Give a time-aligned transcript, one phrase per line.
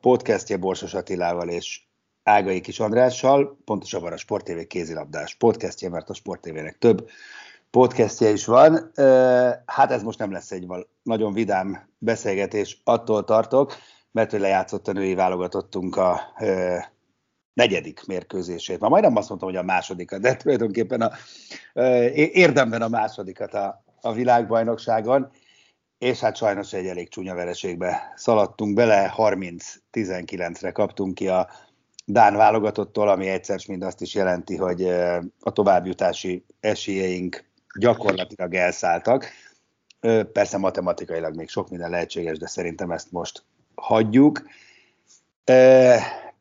[0.00, 1.80] podcastje Borsos Attilával és
[2.22, 7.08] Ágai Kis Andrással, pontosabban a Sport TV kézilabdás podcastje, mert a Sport TV-nek több
[7.70, 8.92] podcastje is van.
[9.66, 10.66] Hát ez most nem lesz egy
[11.02, 13.74] nagyon vidám beszélgetés, attól tartok,
[14.12, 16.20] mert hogy lejátszott a női válogatottunk a
[17.54, 18.80] negyedik mérkőzését.
[18.80, 21.10] Ma majdnem azt mondtam, hogy a másodikat, de tulajdonképpen a,
[22.14, 25.30] érdemben a másodikat a, a világbajnokságon,
[25.98, 31.48] és hát sajnos egy elég csúnya vereségbe szaladtunk bele, 30-19-re kaptunk ki a
[32.04, 34.82] Dán válogatottól, ami egyszer mind azt is jelenti, hogy
[35.40, 37.44] a továbbjutási esélyeink
[37.78, 39.26] gyakorlatilag elszálltak.
[40.32, 43.42] Persze matematikailag még sok minden lehetséges, de szerintem ezt most
[43.74, 44.42] hagyjuk.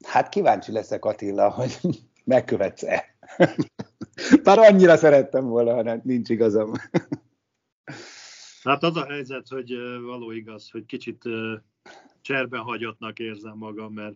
[0.03, 1.79] Hát kíváncsi leszek Attila, hogy
[2.23, 3.05] megkövetsz-e.
[4.43, 6.71] Bár annyira szerettem volna, ha nincs igazam.
[8.67, 11.23] Hát az a helyzet, hogy való igaz, hogy kicsit
[12.21, 14.15] cserben hagyottnak érzem magam, mert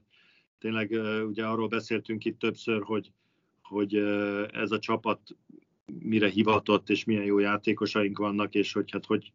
[0.59, 0.91] tényleg
[1.27, 3.11] ugye arról beszéltünk itt többször, hogy,
[3.61, 3.95] hogy
[4.53, 5.21] ez a csapat
[5.85, 9.33] mire hivatott, és milyen jó játékosaink vannak, és hogy hát hogy,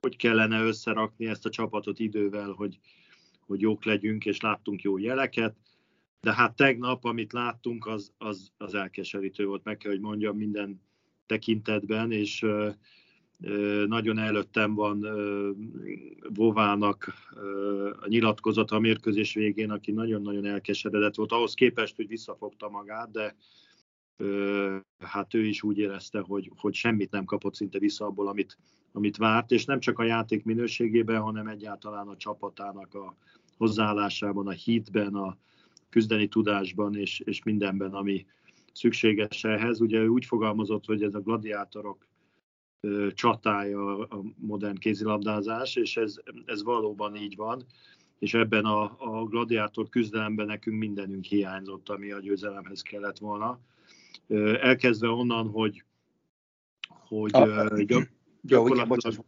[0.00, 2.78] hogy kellene összerakni ezt a csapatot idővel, hogy,
[3.40, 5.56] hogy jók legyünk, és láttunk jó jeleket.
[6.20, 10.82] De hát tegnap, amit láttunk, az, az, az elkeserítő volt, meg kell, hogy mondjam, minden
[11.26, 12.46] tekintetben, és
[13.86, 15.06] nagyon előttem van
[16.34, 17.12] Vovának
[18.00, 21.32] a nyilatkozata a mérkőzés végén, aki nagyon-nagyon elkeseredett volt.
[21.32, 23.36] Ahhoz képest, hogy visszafogta magát, de
[24.98, 28.58] hát ő is úgy érezte, hogy, hogy semmit nem kapott szinte vissza abból, amit,
[28.92, 33.16] amit várt, és nem csak a játék minőségében, hanem egyáltalán a csapatának a
[33.56, 35.36] hozzáállásában, a hitben, a
[35.88, 38.26] küzdeni tudásban és, és mindenben, ami
[38.72, 39.80] szükséges ehhez.
[39.80, 42.06] Ugye ő úgy fogalmazott, hogy ez a gladiátorok
[43.14, 47.64] csatája a modern kézilabdázás, és ez, ez valóban így van,
[48.18, 53.60] és ebben a, a gladiátor küzdelemben nekünk mindenünk hiányzott, ami a győzelemhez kellett volna.
[54.60, 55.84] Elkezdve onnan, hogy,
[56.88, 57.30] hogy
[57.84, 59.24] gyak, gyakorlatilag,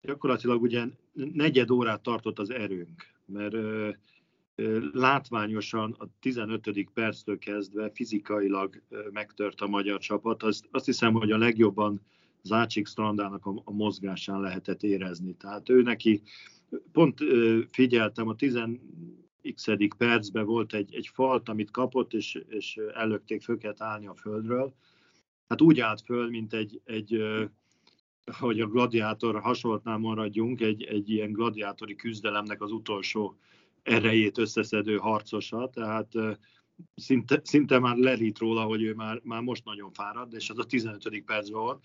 [0.00, 3.56] gyakorlatilag ugye negyed órát tartott az erőnk, mert
[4.92, 6.90] látványosan a 15.
[6.94, 8.82] perctől kezdve fizikailag
[9.12, 10.42] megtört a magyar csapat.
[10.42, 12.00] Azt, azt hiszem, hogy a legjobban
[12.44, 15.34] Zácsik Strandának a, a mozgásán lehetett érezni.
[15.34, 16.22] Tehát ő neki,
[16.92, 17.18] pont
[17.70, 18.58] figyeltem, a 10
[19.54, 24.14] x percben volt egy, egy falt, amit kapott, és, és előtték föl kellett állni a
[24.14, 24.74] földről.
[25.48, 27.22] Hát úgy állt föl, mint egy, egy
[28.38, 33.38] hogy a gladiátor hasonlatnál maradjunk, egy, egy ilyen gladiátori küzdelemnek az utolsó
[33.82, 36.12] erejét összeszedő harcosa, tehát
[36.94, 40.64] szinte, szinte már lerít róla, hogy ő már, már most nagyon fáradt, és az a
[40.64, 41.22] 15.
[41.24, 41.84] percben volt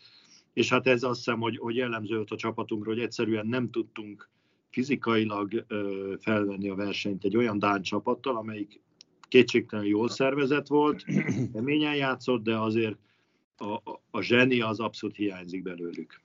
[0.59, 4.29] és hát ez azt hiszem, hogy, hogy jellemző volt a csapatunkra, hogy egyszerűen nem tudtunk
[4.69, 8.81] fizikailag ö, felvenni a versenyt egy olyan Dán csapattal, amelyik
[9.27, 11.03] kétségtelenül jól szervezett volt,
[11.53, 12.97] keményen játszott, de azért
[13.57, 16.21] a, a, a zseni az abszolút hiányzik belőlük.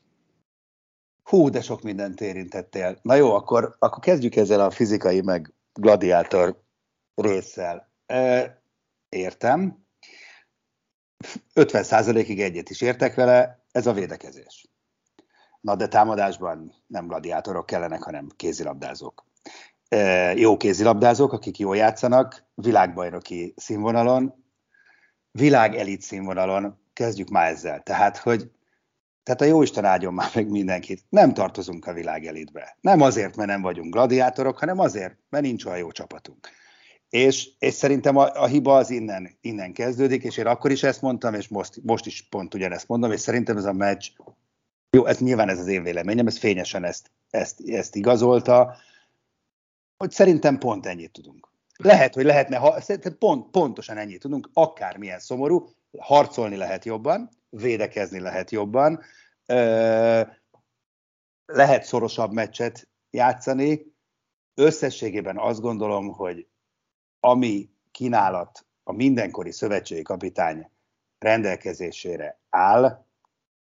[1.23, 2.99] Hú, de sok mindent érintettél.
[3.03, 6.63] Na jó, akkor, akkor kezdjük ezzel a fizikai meg gladiátor
[7.15, 7.91] résszel.
[8.07, 8.63] E,
[9.09, 9.87] értem.
[11.55, 14.69] 50%-ig egyet is értek vele, ez a védekezés.
[15.61, 19.25] Na de támadásban nem gladiátorok kellenek, hanem kézilabdázók.
[19.89, 19.99] E,
[20.35, 24.35] jó kézilabdázók, akik jól játszanak, világbajnoki színvonalon,
[25.31, 27.83] világ elit színvonalon, kezdjük már ezzel.
[27.83, 28.51] Tehát, hogy
[29.23, 31.05] tehát a Jóisten áldjon már meg mindenkit.
[31.09, 32.77] Nem tartozunk a világ elitbe.
[32.81, 36.49] Nem azért, mert nem vagyunk gladiátorok, hanem azért, mert nincs olyan jó csapatunk.
[37.15, 41.03] És, és szerintem a, a hiba az innen, innen kezdődik, és én akkor is ezt
[41.03, 44.11] mondtam, és most, most is pont ugyanezt mondom, és szerintem ez a meccs,
[44.91, 48.77] jó, ez nyilván ez az én véleményem, ez fényesen ezt, ezt, ezt igazolta,
[49.97, 51.49] hogy szerintem pont ennyit tudunk.
[51.77, 52.81] Lehet, hogy lehetne, ha,
[53.19, 55.69] pont, pontosan ennyit tudunk, akármilyen szomorú,
[55.99, 59.01] harcolni lehet jobban, védekezni lehet jobban,
[61.47, 63.93] lehet szorosabb meccset játszani.
[64.55, 66.47] Összességében azt gondolom, hogy
[67.25, 70.71] ami kínálat a mindenkori szövetségi kapitány
[71.19, 73.07] rendelkezésére áll,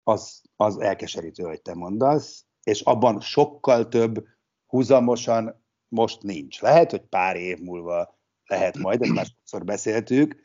[0.04, 4.26] az, az elkeserítő, hogy te mondasz, és abban sokkal több
[4.66, 6.62] húzamosan most nincs.
[6.62, 10.36] Lehet, hogy pár év múlva lehet majd, ezt már sokszor beszéltük,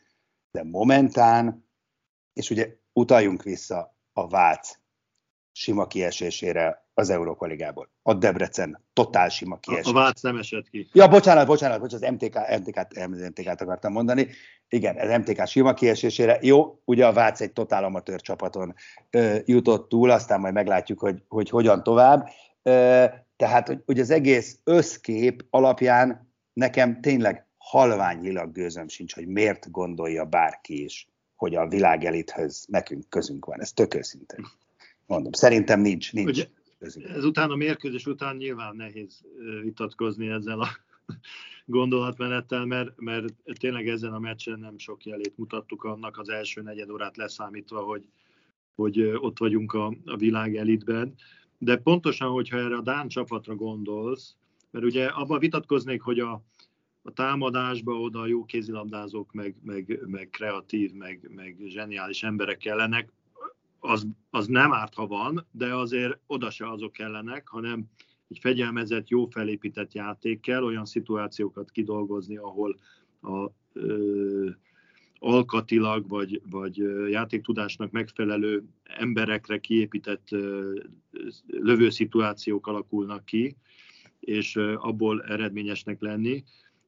[0.51, 1.69] de momentán,
[2.33, 4.79] és ugye utaljunk vissza a Vác
[5.53, 7.89] sima kiesésére az Európa Ligából.
[8.01, 9.85] A Debrecen totál sima kiesés.
[9.85, 10.89] A Vác nem esett ki.
[10.93, 14.27] Ja, bocsánat, bocsánat, bocsánat, az MTK, MTK-t, MTK-t akartam mondani.
[14.69, 16.37] Igen, az MTK sima kiesésére.
[16.41, 18.75] Jó, ugye a Vác egy totál amatőr csapaton
[19.09, 22.29] ö, jutott túl, aztán majd meglátjuk, hogy, hogy hogyan tovább.
[22.61, 23.05] Ö,
[23.35, 30.25] tehát, hogy, hogy az egész összkép alapján nekem tényleg halványilag gőzöm sincs, hogy miért gondolja
[30.25, 33.61] bárki is, hogy a világ elithöz nekünk közünk van.
[33.61, 34.45] Ez tök őszintén.
[35.05, 36.29] Mondom, szerintem nincs, nincs.
[36.29, 36.47] Ugye,
[37.15, 39.21] ezután a mérkőzés után nyilván nehéz
[39.61, 40.67] vitatkozni ezzel a
[41.65, 46.89] gondolatmenettel, mert, mert tényleg ezen a meccsen nem sok jelét mutattuk annak az első negyed
[46.89, 48.07] órát leszámítva, hogy,
[48.75, 51.13] hogy ott vagyunk a, a világ elitben.
[51.57, 54.35] De pontosan, hogyha erre a Dán csapatra gondolsz,
[54.71, 56.43] mert ugye abban vitatkoznék, hogy a,
[57.01, 63.11] a támadásba oda jó kézilabdázók, meg, meg, meg kreatív, meg, meg zseniális emberek kellenek,
[63.83, 67.85] az, az nem árt, ha van, de azért oda se azok kellenek, hanem
[68.29, 72.79] egy fegyelmezett, jó felépített játék kell, olyan szituációkat kidolgozni, ahol
[73.21, 74.49] a ö,
[75.19, 76.77] alkatilag vagy, vagy
[77.09, 80.73] játéktudásnak megfelelő emberekre kiépített ö,
[81.47, 83.55] lövőszituációk alakulnak ki,
[84.19, 86.43] és ö, abból eredményesnek lenni.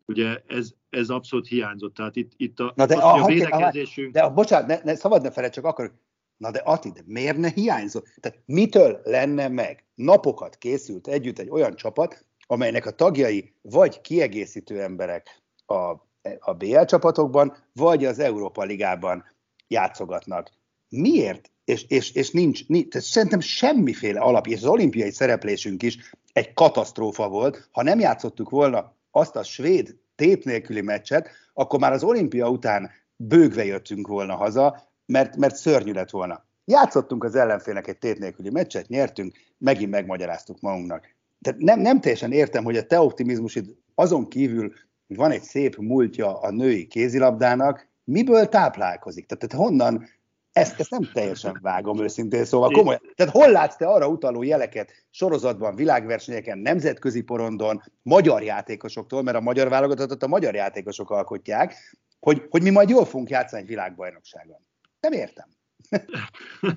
[0.05, 1.93] Ugye ez, ez abszolút hiányzott.
[1.93, 4.13] Tehát itt, itt a, Na de, az, a, a védekezésünk...
[4.13, 5.93] De, bocsánat, ne, ne, szabad ne feled, csak akkor
[6.37, 8.07] Na de Ati, miért ne hiányzott?
[8.19, 9.83] Tehát mitől lenne meg?
[9.95, 15.73] Napokat készült együtt egy olyan csapat, amelynek a tagjai vagy kiegészítő emberek a,
[16.39, 19.25] a BL csapatokban, vagy az Európa Ligában
[19.67, 20.51] játszogatnak.
[20.89, 21.51] Miért?
[21.65, 26.53] És, és, és nincs, nincs tehát szerintem semmiféle alap, és az olimpiai szereplésünk is egy
[26.53, 27.69] katasztrófa volt.
[27.71, 32.91] Ha nem játszottuk volna azt a svéd tét nélküli meccset, akkor már az olimpia után
[33.15, 36.45] bőgve jöttünk volna haza, mert, mert szörnyű lett volna.
[36.65, 41.15] Játszottunk az ellenfélnek egy tét nélküli meccset, nyertünk, megint megmagyaráztuk magunknak.
[41.41, 44.73] Tehát nem, nem teljesen értem, hogy a te optimizmusid azon kívül,
[45.07, 49.25] hogy van egy szép múltja a női kézilabdának, miből táplálkozik?
[49.25, 50.07] Tehát, tehát honnan,
[50.51, 53.01] ezt, ezt nem teljesen vágom őszintén, szóval komolyan.
[53.15, 59.41] Tehát hol látsz te arra utaló jeleket sorozatban, világversenyeken, nemzetközi porondon, magyar játékosoktól, mert a
[59.41, 64.64] magyar válogatottat a magyar játékosok alkotják, hogy, hogy mi majd jól fogunk játszani egy világbajnokságon.
[65.09, 65.47] Nem értem.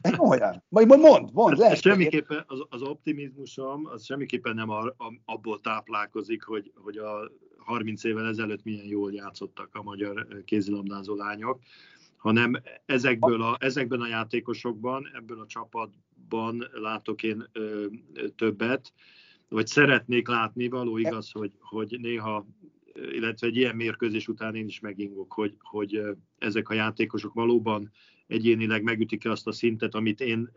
[0.03, 0.65] Nem olyan.
[0.69, 1.81] Majd mond, mond, lehet.
[1.81, 8.05] Semmiképpen az, az optimizmusom, az semmiképpen nem a, a, abból táplálkozik, hogy, hogy a 30
[8.05, 11.61] évvel ezelőtt milyen jól játszottak a magyar kézilabdázó lányok,
[12.17, 17.87] hanem ezekből a, ezekben a játékosokban, ebből a csapatban látok én ö,
[18.37, 18.93] többet,
[19.49, 22.47] vagy szeretnék látni, való igaz, hogy, hogy néha
[23.12, 26.02] illetve egy ilyen mérkőzés után én is megingok, hogy, hogy
[26.38, 27.90] ezek a játékosok valóban
[28.26, 30.50] egyénileg megütik-e azt a szintet, amit én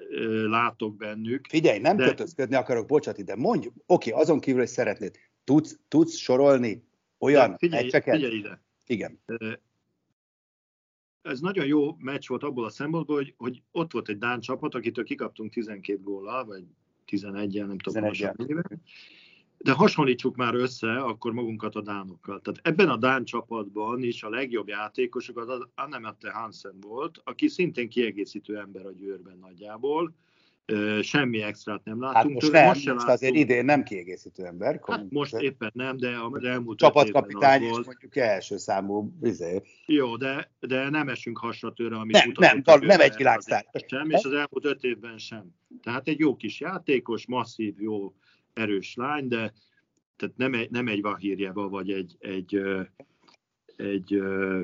[0.45, 1.45] látok bennük.
[1.49, 2.05] Figyelj, nem de...
[2.05, 6.83] kötözködni akarok, bocsát, de mondj, oké, azon kívül, hogy szeretnéd, tudsz, tudsz sorolni
[7.19, 8.15] olyan figyelj, meccseket?
[8.15, 8.63] Figyelj ide.
[8.85, 9.19] Igen.
[11.21, 14.75] Ez nagyon jó meccs volt abból a szempontból, hogy, hogy ott volt egy Dán csapat,
[14.75, 16.63] akitől kikaptunk 12 góllal, vagy
[17.07, 18.35] 11-el, nem tudom, 11
[19.63, 22.41] de hasonlítsuk már össze akkor magunkat a dánokkal.
[22.41, 27.89] Tehát ebben a dán csapatban is a legjobb játékosok az Annemette Hansen volt, aki szintén
[27.89, 30.13] kiegészítő ember a győrben nagyjából,
[31.01, 32.15] semmi extrát nem látunk.
[32.15, 34.79] Hát most nem, most, most azért idén nem kiegészítő ember.
[34.87, 39.61] Hát most éppen nem, de az elmúlt Csapatkapitány és mondjuk első számú vizé.
[39.85, 43.65] Jó, de, de nem esünk hasra tőle, amit nem, nem, nem, nem egy világsztár.
[43.87, 45.55] Sem, és az elmúlt öt évben sem.
[45.83, 48.13] Tehát egy jó kis játékos, masszív, jó
[48.53, 49.53] erős lány, de
[50.15, 52.87] tehát nem egy, nem egy Vahírjeva, vagy egy, egy, egy,
[53.75, 54.61] egy ö,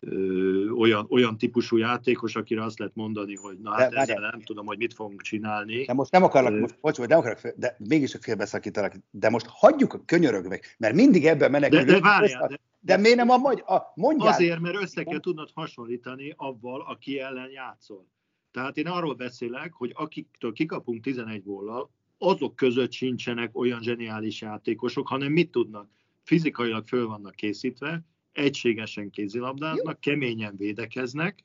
[0.00, 4.40] ö, olyan, olyan típusú játékos, akire azt lehet mondani, hogy na hát de, ezzel nem
[4.40, 5.84] tudom, hogy mit fogunk csinálni.
[5.84, 9.46] De most nem akarok, uh, most, bocs, nem akarok, de mégis a félbeszakítalak, de most
[9.46, 11.86] hagyjuk a könyörögve, mert mindig ebben menekülünk.
[11.86, 13.62] De, de várjál, de, de miért nem a magy...
[13.66, 14.32] A, mondjál.
[14.32, 18.06] Azért, mert össze kell tudnod hasonlítani avval, aki ellen játszol.
[18.50, 25.08] Tehát én arról beszélek, hogy akiktől kikapunk 11 góllal, azok között sincsenek olyan zseniális játékosok,
[25.08, 25.88] hanem mit tudnak?
[26.26, 31.44] fizikailag föl vannak készítve, egységesen kézilabdáznak, keményen védekeznek,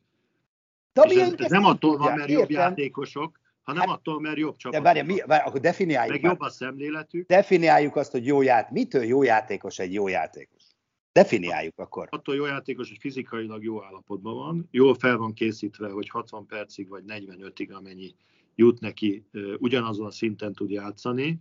[0.93, 4.55] de és ez, ez nem attól van, mert jobb játékosok, hanem hát, attól, mert jobb
[4.55, 4.77] csapat.
[4.77, 6.21] De várja, mi, várja, akkor definiáljuk.
[6.21, 7.27] Meg jobb a szemléletük.
[7.27, 8.71] Definiáljuk azt, hogy jó ját.
[8.71, 10.63] Mitől jó játékos egy jó játékos?
[11.11, 12.07] Definiáljuk akkor.
[12.09, 16.87] Attól jó játékos, hogy fizikailag jó állapotban van, jól fel van készítve, hogy 60 percig
[16.87, 18.15] vagy 45-ig, amennyi
[18.61, 19.25] jut neki,
[19.57, 21.39] ugyanazon a szinten tud játszani,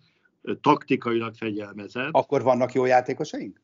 [0.60, 2.12] taktikailag fegyelmezett.
[2.12, 3.62] Akkor vannak jó játékosaink?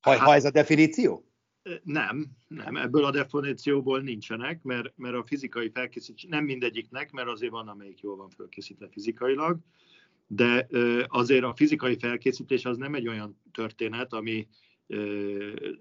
[0.00, 1.26] Ha, hát, ha ez a definíció?
[1.82, 7.52] Nem, nem, ebből a definícióból nincsenek, mert, mert a fizikai felkészítés nem mindegyiknek, mert azért
[7.52, 9.58] van, amelyik jól van felkészítve fizikailag,
[10.26, 10.68] de
[11.06, 14.48] azért a fizikai felkészítés az nem egy olyan történet, ami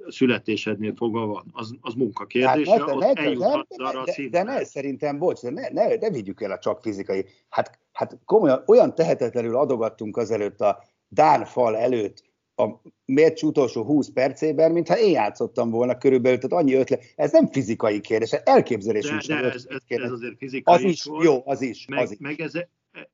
[0.07, 1.45] születésednél fogva van.
[1.51, 5.69] Az, az munkakérdése, hát, ne, ne, ne, arra de, de ne, szerintem, bocs, de ne,
[5.69, 7.25] ne, ne vigyük el a csak fizikai.
[7.49, 12.23] Hát, hát komolyan, olyan tehetetlenül adogattunk azelőtt a Dán fal előtt,
[12.55, 17.03] a meccs utolsó 20 percében, mintha én játszottam volna körülbelül, tehát annyi ötlet.
[17.15, 19.25] Ez nem fizikai kérdés, elképzelés de, is.
[19.25, 21.85] De ez, ez, ez, azért fizikai Az is, volt, jó, az is.
[21.87, 22.17] Meg, az is.
[22.19, 22.53] meg ez,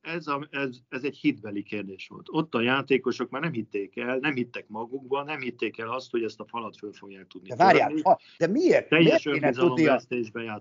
[0.01, 2.27] ez, a, ez, ez egy hitbeli kérdés volt.
[2.29, 6.23] Ott a játékosok már nem hitték el, nem hittek magukban, nem hitték el azt, hogy
[6.23, 7.47] ezt a falat föl fogják tudni.
[7.47, 8.89] De várjál, ha, de miért?
[8.89, 10.01] Teljes miért kéne tudnia,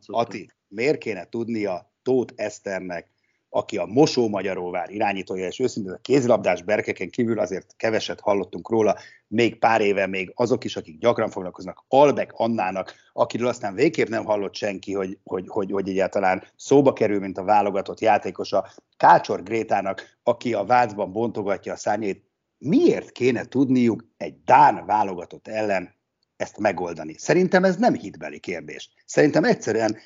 [0.06, 3.10] Ati, miért kéne tudnia Tóth Eszternek,
[3.56, 8.96] aki a Mosó Magyaróvár irányítója, és őszintén a kézilabdás berkeken kívül azért keveset hallottunk róla,
[9.28, 14.24] még pár éve még azok is, akik gyakran foglalkoznak, Albek Annának, akiről aztán végképp nem
[14.24, 20.18] hallott senki, hogy, hogy, hogy, hogy egyáltalán szóba kerül, mint a válogatott játékosa, Kácsor Grétának,
[20.22, 22.24] aki a Vácban bontogatja a szárnyét,
[22.58, 25.94] miért kéne tudniuk egy Dán válogatott ellen
[26.36, 27.14] ezt megoldani?
[27.18, 28.90] Szerintem ez nem hitbeli kérdés.
[29.04, 29.96] Szerintem egyszerűen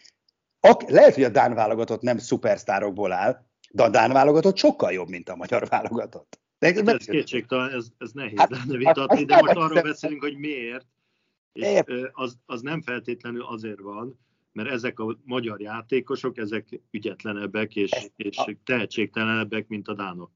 [0.61, 5.09] Ak, lehet, hogy a Dán válogatott nem szupersztárokból áll, de a Dán válogatott sokkal jobb,
[5.09, 6.40] mint a magyar válogatott.
[6.59, 10.23] De ez, ez kétségtelen, ez, ez nehéz hát, lenne vitatni, hát, de most arról beszélünk,
[10.23, 10.87] hogy miért.
[11.52, 11.81] És
[12.12, 14.19] az, az nem feltétlenül azért van,
[14.52, 20.31] mert ezek a magyar játékosok, ezek ügyetlenebbek és, és tehetségtelenebbek, mint a dánok.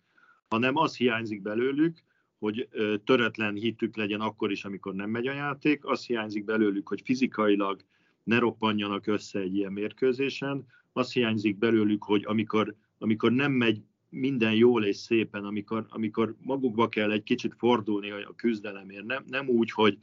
[0.49, 2.03] Hanem az hiányzik belőlük,
[2.39, 2.69] hogy
[3.05, 7.85] töretlen hitük legyen akkor is, amikor nem megy a játék, az hiányzik belőlük, hogy fizikailag
[8.25, 10.67] ne roppanjanak össze egy ilyen mérkőzésen.
[10.93, 16.89] Az hiányzik belőlük, hogy amikor, amikor nem megy minden jól és szépen, amikor, amikor magukba
[16.89, 19.99] kell egy kicsit fordulni a küzdelemért, nem, nem úgy, hogy,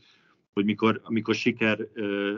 [0.54, 2.36] hogy mikor, amikor siker ö,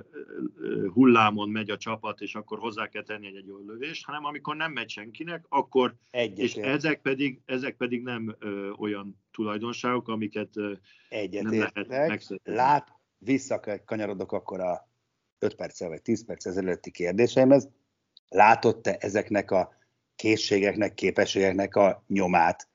[0.59, 4.25] ö, hullámon megy a csapat, és akkor hozzá kell tenni egy, egy jó lövést, hanem
[4.25, 10.07] amikor nem megy senkinek, akkor, Egyet és ezek pedig, ezek pedig nem ö, olyan tulajdonságok,
[10.07, 10.73] amiket ö,
[11.29, 12.53] nem lehet megszedni.
[12.53, 14.92] Lát, visszakanyarodok akkor a
[15.43, 17.69] 5 perccel vagy 10 perc ezelőtti kérdéseimhez,
[18.29, 19.73] látott-e ezeknek a
[20.15, 22.67] készségeknek, képességeknek a nyomát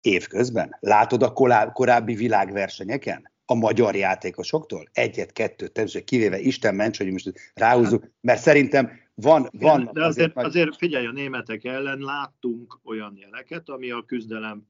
[0.00, 0.76] évközben?
[0.80, 1.32] Látod a
[1.72, 3.30] korábbi világversenyeken?
[3.44, 4.88] A magyar játékosoktól?
[4.92, 9.48] Egyet, kettőt, természetesen kivéve Isten ments, hogy most ráhúzzuk, mert szerintem van...
[9.52, 14.66] van de azért, azért, azért figyelj, a németek ellen láttunk olyan jeleket, ami a küzdelem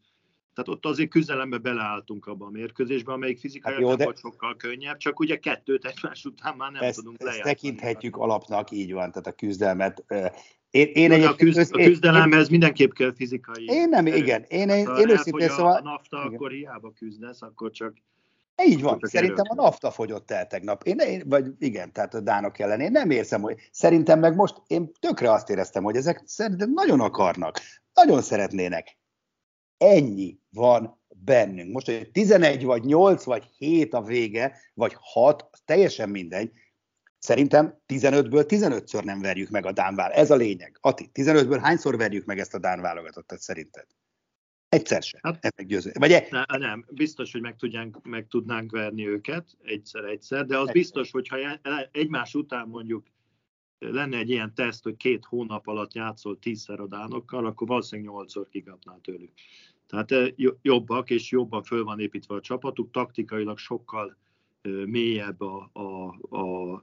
[0.58, 4.12] tehát ott azért küzdelembe beleálltunk abba a mérkőzésbe, amelyik fizikai hát jó, de...
[4.16, 7.50] sokkal könnyebb, csak ugye kettőt egymás után már nem ezt, tudunk lejátszani.
[7.50, 10.04] Ezt tekinthetjük alapnak, így van, tehát a küzdelmet.
[10.70, 13.64] Én, én egy, a, küzd, a küzdelemhez én, mindenképp kell fizikai.
[13.64, 14.16] Én nem, erő.
[14.16, 14.44] igen.
[14.48, 15.76] Én, én, én őszintén szóval...
[15.76, 16.34] A nafta, igen.
[16.34, 17.96] akkor hiába küzdesz, akkor csak
[18.64, 20.82] így van, szerintem a nafta fogyott el tegnap.
[20.82, 22.80] Én, én, vagy igen, tehát a dánok ellen.
[22.80, 27.00] Én nem érzem, hogy szerintem meg most én tökre azt éreztem, hogy ezek szerintem nagyon
[27.00, 27.60] akarnak,
[27.94, 28.97] nagyon szeretnének.
[29.78, 31.72] Ennyi van bennünk.
[31.72, 36.52] Most, hogy 11 vagy 8 vagy 7 a vége, vagy 6, az teljesen mindegy.
[37.18, 40.12] Szerintem 15-ből 15-ször nem verjük meg a Dánvál.
[40.12, 40.78] Ez a lényeg.
[40.80, 43.86] Ati, 15-ből hányszor verjük meg ezt a Dán válogatottat szerinted?
[44.68, 45.20] Egyszer sem.
[45.22, 45.90] Hát, ez meggyőző.
[45.98, 46.26] Vagy e...
[46.30, 50.74] ne, nem, biztos, hogy meg, tudjánk, meg tudnánk verni őket egyszer-egyszer, de az egyszer.
[50.74, 51.36] biztos, hogyha
[51.92, 53.06] egymás után mondjuk
[53.78, 58.48] lenne egy ilyen teszt, hogy két hónap alatt játszol tízszer a dánokkal, akkor valószínűleg nyolcszor
[58.48, 59.32] kikapnál tőlük.
[59.86, 60.28] Tehát eh,
[60.62, 64.16] jobbak, és jobban föl van építve a csapatuk, taktikailag sokkal
[64.60, 66.06] eh, mélyebb a, a,
[66.36, 66.82] a,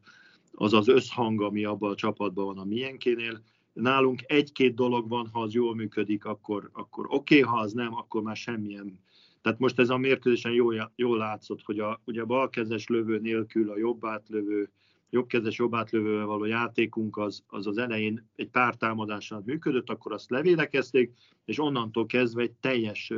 [0.51, 3.41] az az összhang, ami abban a csapatban van a miénkénél.
[3.73, 7.95] Nálunk egy-két dolog van, ha az jól működik, akkor, akkor oké, okay, ha az nem,
[7.95, 8.99] akkor már semmilyen.
[9.41, 13.71] Tehát most ez a mérkőzésen jól, jól látszott, hogy a, ugye a balkezes lövő nélkül
[13.71, 14.69] a jobb átlövő
[15.09, 20.29] jobbkezes, jobb átlövővel való játékunk az, az az elején egy pár támadással működött, akkor azt
[20.29, 21.11] levédekezték,
[21.45, 23.13] és onnantól kezdve egy teljes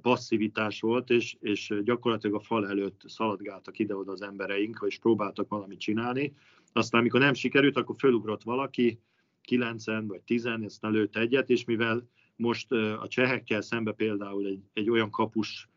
[0.00, 5.78] passzivitás volt, és, és gyakorlatilag a fal előtt szaladgáltak ide-oda az embereink, és próbáltak valamit
[5.78, 6.34] csinálni.
[6.72, 9.00] Aztán, amikor nem sikerült, akkor fölugrott valaki,
[9.42, 14.90] 9 vagy 10 ezt lőtt egyet, és mivel most a csehekkel szembe például egy, egy
[14.90, 15.68] olyan kapus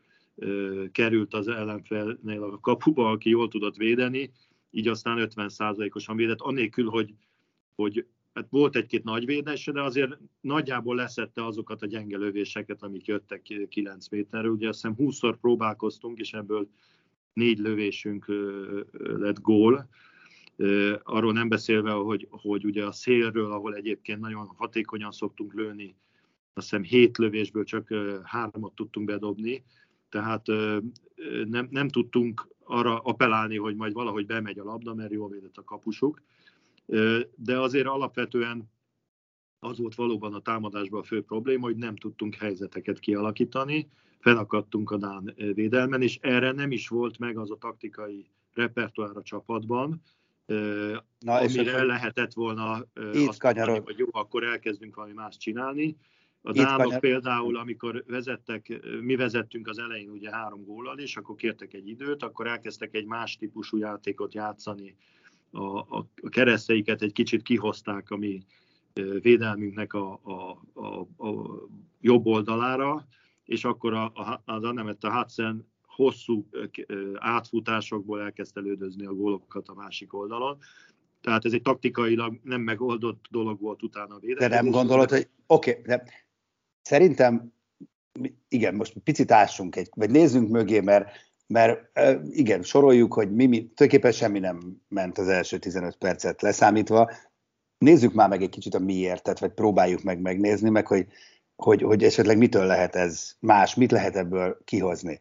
[0.91, 4.31] került az ellenfélnél a kapuba, aki jól tudott védeni,
[4.75, 7.13] így aztán 50%-osan védett, anélkül, hogy,
[7.75, 13.05] hogy hát volt egy-két nagy védése, de azért nagyjából leszette azokat a gyenge lövéseket, amik
[13.05, 14.51] jöttek 9 méterről.
[14.51, 16.69] Ugye azt hiszem 20-szor próbálkoztunk, és ebből
[17.33, 18.25] négy lövésünk
[18.97, 19.89] lett gól.
[21.03, 25.95] Arról nem beszélve, hogy, hogy ugye a szélről, ahol egyébként nagyon hatékonyan szoktunk lőni,
[26.53, 29.63] azt hiszem hét lövésből csak hármat tudtunk bedobni,
[30.09, 30.45] tehát
[31.45, 35.63] nem, nem tudtunk arra appellálni, hogy majd valahogy bemegy a labda, mert jól védett a
[35.63, 36.21] kapusuk.
[37.35, 38.69] De azért alapvetően
[39.59, 44.97] az volt valóban a támadásban a fő probléma, hogy nem tudtunk helyzeteket kialakítani, felakadtunk a
[44.97, 50.01] Dán védelmen, és erre nem is volt meg az a taktikai repertoár a csapatban,
[51.19, 52.85] Na, amire és lehetett volna
[53.27, 55.97] azt mondani, hogy jó, akkor elkezdünk valami más csinálni.
[56.47, 61.73] A Dánok például, amikor vezettek, mi vezettünk az elején ugye három góllal, és akkor kértek
[61.73, 64.95] egy időt, akkor elkezdtek egy más típusú játékot játszani.
[65.51, 68.43] A, a, a kereszteiket egy kicsit kihozták a mi
[69.21, 71.61] védelmünknek a, a, a, a
[72.01, 73.07] jobb oldalára,
[73.45, 76.47] és akkor a, a, az Annemet a Hudson hosszú
[77.13, 80.57] átfutásokból elkezdte lődözni a gólokat a másik oldalon.
[81.21, 84.49] Tehát ez egy taktikailag nem megoldott dolog volt utána a védelem.
[84.49, 86.24] De nem gondolod, hogy oké, okay, de
[86.85, 87.53] szerintem
[88.47, 91.09] igen, most picit ássunk egy, vagy nézzünk mögé, mert,
[91.47, 91.99] mert
[92.29, 97.11] igen, soroljuk, hogy mi, mi tulajdonképpen semmi nem ment az első 15 percet leszámítva.
[97.77, 101.07] Nézzük már meg egy kicsit a miértet, vagy próbáljuk meg megnézni, meg hogy,
[101.55, 105.19] hogy, hogy esetleg mitől lehet ez más, mit lehet ebből kihozni.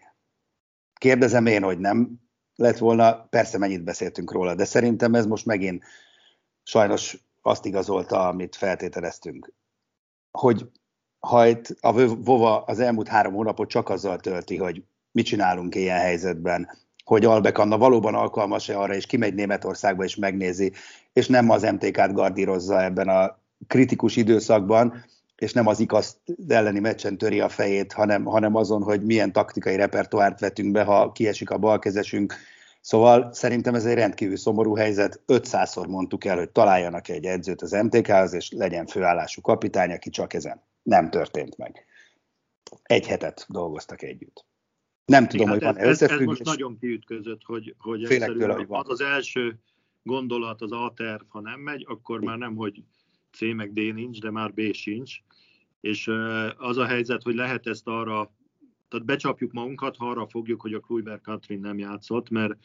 [0.95, 2.23] Kérdezem én, hogy nem
[2.55, 5.85] lett volna, persze mennyit beszéltünk róla, de szerintem ez most megint
[6.63, 9.53] sajnos azt igazolta, amit feltételeztünk.
[10.31, 10.71] Hogy
[11.25, 15.99] ha itt a Vova az elmúlt három hónapot csak azzal tölti, hogy mit csinálunk ilyen
[15.99, 16.69] helyzetben,
[17.05, 20.73] hogy Albek Anna valóban alkalmas-e arra, és kimegy Németországba és megnézi,
[21.13, 25.05] és nem az MTK-t gardírozza ebben a kritikus időszakban,
[25.37, 26.17] és nem az ikasz
[26.49, 31.13] elleni meccsen töri a fejét, hanem, hanem azon, hogy milyen taktikai repertoárt vetünk be, ha
[31.13, 32.35] kiesik a balkezesünk.
[32.81, 35.21] Szóval szerintem ez egy rendkívül szomorú helyzet.
[35.27, 40.35] 500-szor mondtuk el, hogy találjanak egy edzőt az MTK-hoz, és legyen főállású kapitány, aki csak
[40.35, 40.63] ezen.
[40.85, 41.87] Nem történt meg.
[42.83, 44.45] Egy hetet dolgoztak együtt.
[45.05, 48.67] Nem tudom, Igen, hogy van ez, ez, ez most nagyon kiütközött, hogy, hogy tőle, hogy
[48.69, 49.59] az az első
[50.03, 52.83] gondolat, az A terv, ha nem megy, akkor már nem, hogy
[53.31, 55.17] C meg D nincs, de már B sincs.
[55.81, 56.11] És
[56.57, 58.33] az a helyzet, hogy lehet ezt arra,
[58.89, 62.57] tehát becsapjuk magunkat, ha arra fogjuk, hogy a Kluiber Katrin nem játszott, mert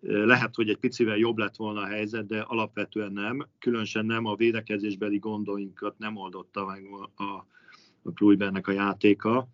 [0.00, 3.46] lehet, hogy egy picivel jobb lett volna a helyzet, de alapvetően nem.
[3.58, 6.84] Különösen nem a védekezésbeli gondoinkat nem oldotta meg
[7.16, 7.46] a,
[8.02, 9.48] a Kluibernek a játéka.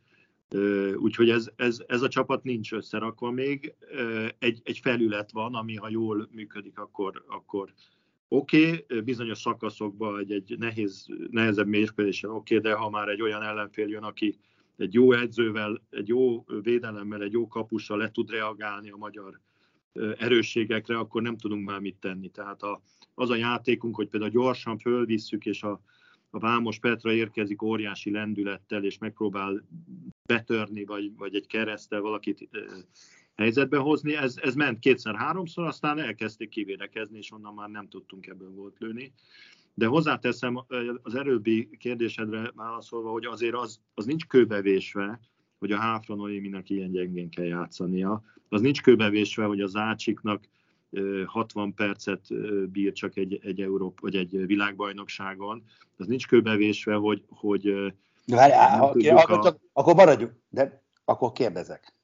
[0.96, 3.74] Úgyhogy ez, ez, ez a csapat nincs összerakva még.
[4.38, 7.72] Egy, egy felület van, ami ha jól működik, akkor, akkor
[8.28, 13.22] oké, okay, bizonyos szakaszokban egy, egy nehéz, nehezebb mérkőzésen oké, okay, de ha már egy
[13.22, 14.38] olyan ellenfél jön, aki
[14.76, 19.40] egy jó edzővel, egy jó védelemmel, egy jó kapussal le tud reagálni a magyar
[20.18, 22.28] erősségekre, akkor nem tudunk már mit tenni.
[22.28, 22.82] Tehát a,
[23.14, 25.80] az a játékunk, hogy például gyorsan fölvisszük, és a,
[26.30, 29.64] a Vámos Petra érkezik óriási lendülettel, és megpróbál
[30.26, 32.48] betörni, vagy, vagy egy keresztel valakit
[33.34, 34.16] helyzetbe hozni.
[34.16, 39.12] Ez, ez ment kétszer-háromszor, aztán elkezdték kivédekezni, és onnan már nem tudtunk ebből volt lőni.
[39.74, 40.64] De hozzáteszem
[41.02, 45.20] az előbbi kérdésedre válaszolva, hogy azért az, az nincs kőbevésve,
[45.58, 48.22] hogy a Háfra Noéminek ilyen gyengén kell játszania.
[48.48, 50.44] Az nincs kőbevésve, hogy az Ácsiknak
[51.26, 52.20] 60 percet
[52.70, 55.64] bír csak egy, egy Európa, vagy egy világbajnokságon.
[55.96, 57.94] Az nincs kőbevésve, hogy, hogy
[58.26, 59.58] Várj, ha, akkor, a...
[59.72, 61.94] akkor maradjuk, de akkor kérdezek.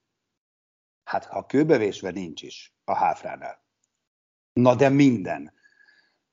[1.04, 3.64] Hát ha kőbevésve nincs is a háfránál.
[4.52, 5.52] Na de minden,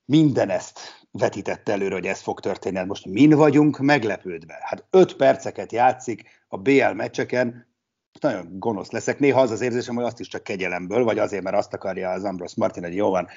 [0.06, 0.80] minden ezt
[1.12, 2.78] vetítette előre, hogy ez fog történni.
[2.78, 4.58] Hát most min vagyunk meglepődve?
[4.62, 7.71] Hát öt perceket játszik a BL meccseken,
[8.20, 9.20] nagyon gonosz leszek.
[9.20, 12.24] Néha az az érzésem, hogy azt is csak kegyelemből, vagy azért, mert azt akarja az
[12.24, 13.28] Ambros Martin, hogy jó van,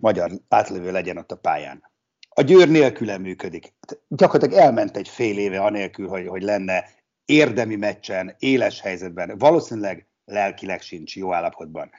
[0.00, 1.90] magyar átlövő legyen ott a pályán.
[2.28, 3.74] A Győr nélküle működik.
[4.08, 6.84] Gyakorlatilag elment egy fél éve anélkül, hogy, hogy lenne
[7.24, 9.38] érdemi meccsen, éles helyzetben.
[9.38, 11.90] Valószínűleg lelkileg sincs jó állapotban.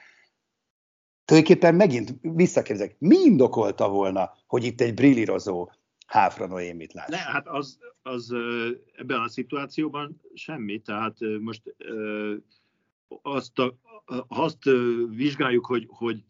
[1.26, 5.70] Tulajdonképpen megint visszakérdezek, mi indokolta volna, hogy itt egy brillírozó
[6.14, 7.08] Háfra Noémit lát?
[7.08, 8.36] Ne, hát az, az
[8.96, 11.76] ebben a szituációban semmi, tehát most
[13.22, 13.78] azt, a,
[14.28, 14.64] azt
[15.10, 16.24] vizsgáljuk, hogy, hogy,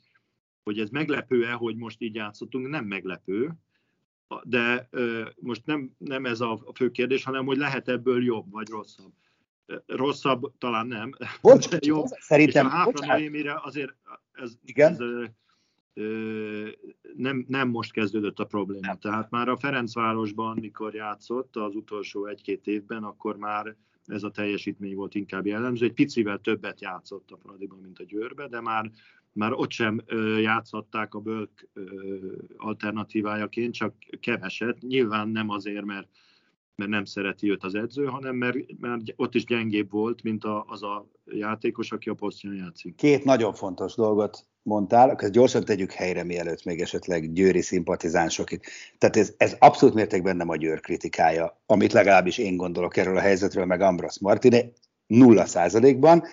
[0.64, 3.54] hogy ez meglepő-e, hogy most így játszottunk, nem meglepő,
[4.44, 4.90] de
[5.40, 9.14] most nem, nem ez a fő kérdés, hanem hogy lehet ebből jobb vagy rosszabb.
[9.86, 11.14] rosszabb talán nem.
[11.42, 12.04] Bocs, jó.
[12.06, 13.96] Szerintem, és a hátra azért
[14.32, 14.92] ez, Igen?
[14.92, 15.30] ez
[17.16, 18.96] nem, nem most kezdődött a probléma.
[18.96, 23.76] Tehát már a Ferencvárosban, mikor játszott az utolsó egy-két évben, akkor már
[24.06, 25.86] ez a teljesítmény volt inkább jellemző.
[25.86, 28.92] Egy picivel többet játszott a Fradiban, mint a Győrbe, de már,
[29.32, 30.02] már ott sem
[30.40, 31.68] játszották a Bölk
[32.58, 34.82] alternatívájaként, csak keveset.
[34.82, 36.08] Nyilván nem azért, mert
[36.76, 40.66] mert nem szereti őt az edző, hanem mert, mert ott is gyengébb volt, mint a,
[40.68, 42.96] az a játékos, aki a posztján játszik.
[42.96, 48.64] Két nagyon fontos dolgot mondtál, ezt gyorsan tegyük helyre, mielőtt még esetleg győri szimpatizánsok itt.
[48.98, 53.22] Tehát ez, ez abszolút mértékben nem a győr kritikája, amit legalábbis én gondolok erről a
[53.22, 54.62] helyzetről, meg Ambros Martine,
[55.08, 56.24] nulla százalékban.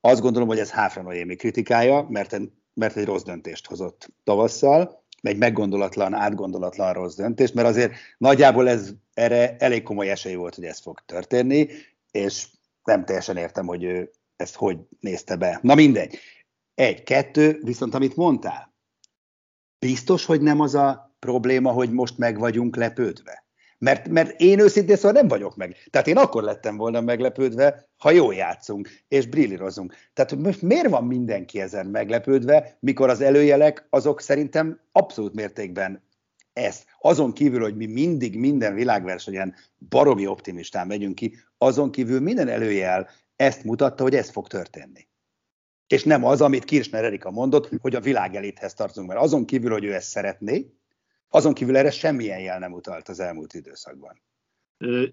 [0.00, 2.36] Azt gondolom, hogy ez Háfra Noémi kritikája, mert,
[2.74, 8.90] mert egy rossz döntést hozott tavasszal, egy meggondolatlan, átgondolatlan rossz döntést, mert azért nagyjából ez
[9.14, 11.68] erre elég komoly esély volt, hogy ez fog történni,
[12.10, 12.46] és
[12.84, 15.58] nem teljesen értem, hogy ő ezt hogy nézte be.
[15.62, 16.18] Na mindegy.
[16.80, 18.74] Egy, kettő, viszont amit mondtál,
[19.78, 23.44] biztos, hogy nem az a probléma, hogy most meg vagyunk lepődve?
[23.78, 25.76] Mert, mert én őszintén szóval nem vagyok meg.
[25.90, 29.94] Tehát én akkor lettem volna meglepődve, ha jól játszunk, és brillírozunk.
[30.12, 36.02] Tehát most miért van mindenki ezen meglepődve, mikor az előjelek azok szerintem abszolút mértékben
[36.52, 36.84] ezt.
[37.00, 39.54] Azon kívül, hogy mi mindig minden világversenyen
[39.88, 45.08] baromi optimistán megyünk ki, azon kívül minden előjel ezt mutatta, hogy ez fog történni.
[45.92, 49.84] És nem az, amit Kirchner Erika mondott, hogy a világelithez tartozunk, mert azon kívül, hogy
[49.84, 50.74] ő ezt szeretné,
[51.28, 54.20] azon kívül erre semmilyen jel nem utalt az elmúlt időszakban.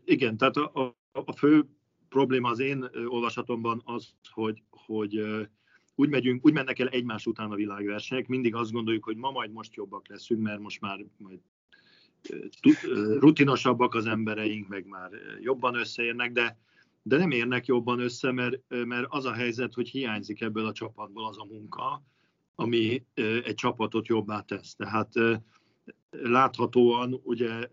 [0.06, 1.66] Igen, tehát a, a, a fő
[2.10, 5.22] probléma az én olvasatomban az, hogy, hogy
[5.96, 9.52] úgy, megyünk, úgy mennek el egymás után a világversenyek, mindig azt gondoljuk, hogy ma majd
[9.52, 11.40] most jobbak leszünk, mert most már majd
[13.20, 15.10] rutinosabbak az embereink, meg már
[15.42, 16.58] jobban összeérnek, de,
[17.08, 21.28] de nem érnek jobban össze, mert, mert az a helyzet, hogy hiányzik ebből a csapatból
[21.28, 22.04] az a munka,
[22.56, 23.04] ami
[23.44, 24.76] egy csapatot jobbá tesz.
[24.76, 25.14] Tehát
[26.10, 27.70] láthatóan ugye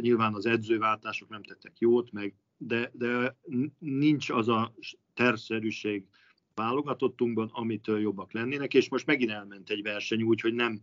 [0.00, 3.36] nyilván az edzőváltások nem tettek jót, meg, de, de
[3.78, 4.74] nincs az a
[5.14, 6.04] tervszerűség
[6.54, 10.80] válogatottunkban, amitől jobbak lennének, és most megint elment egy verseny úgy, hogy nem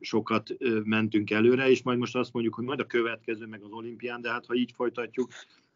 [0.00, 4.20] sokat mentünk előre, és majd most azt mondjuk, hogy majd a következő meg az olimpián,
[4.20, 5.30] de hát ha így folytatjuk,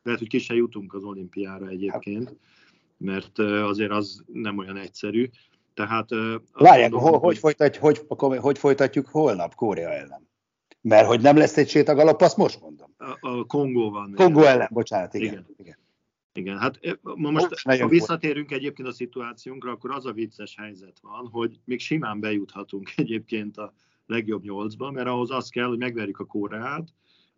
[0.07, 2.37] lehet, hogy ki se jutunk az olimpiára egyébként,
[2.97, 5.29] mert azért az nem olyan egyszerű.
[5.75, 6.09] Tehát,
[6.53, 10.29] Várják, mondom, hogy, hogy, folytatjuk, hogy, hogy, hogy folytatjuk holnap Korea ellen?
[10.81, 12.95] Mert hogy nem lesz egy sétagalap, azt most mondom.
[12.99, 14.13] A, a Kongó van.
[14.15, 15.33] Kongó ellen, bocsánat, igen.
[15.33, 15.47] igen.
[15.57, 15.77] igen.
[16.37, 20.99] Igen, hát ma most, most ha visszatérünk egyébként a szituációnkra, akkor az a vicces helyzet
[21.01, 23.75] van, hogy még simán bejuthatunk egyébként a
[24.07, 26.89] legjobb nyolcba, mert ahhoz az kell, hogy megverjük a Koreát,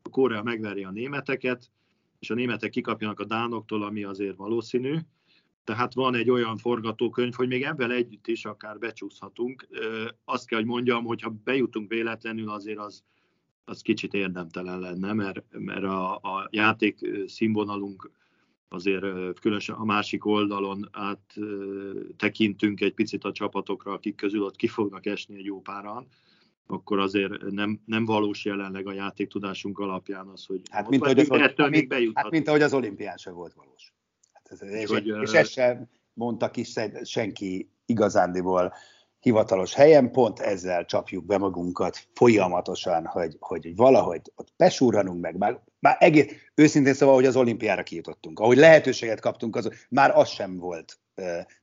[0.03, 1.71] a Korea megveri a németeket,
[2.19, 4.99] és a németek kikapjanak a dánoktól, ami azért valószínű,
[5.65, 9.69] tehát van egy olyan forgatókönyv, hogy még ebben együtt is akár becsúszhatunk.
[10.25, 13.03] Azt kell, hogy mondjam, hogy ha bejutunk véletlenül, azért az,
[13.65, 18.11] az kicsit érdemtelen lenne, mert, mert a, a játék színvonalunk
[18.69, 19.05] azért
[19.41, 21.35] különösen a másik oldalon át
[22.17, 26.09] tekintünk egy picit a csapatokra, akik közül ott ki fognak esni egy jó páran,
[26.71, 31.31] akkor azért nem, nem valós jelenleg a játéktudásunk alapján az, hogy hát, mint, hogy az,
[31.31, 33.95] ettől mint, még hát, mint ahogy az olimpián sem volt valós.
[34.43, 36.65] Ez, és, hogy, és ezt sem mondta ki
[37.03, 38.73] senki igazándiból
[39.21, 45.61] hivatalos helyen, pont ezzel csapjuk be magunkat folyamatosan, hogy, hogy valahogy ott besúrranunk meg, már,
[45.79, 50.57] már egész, őszintén szóval, hogy az olimpiára kijutottunk, ahogy lehetőséget kaptunk, az, már az sem
[50.57, 50.99] volt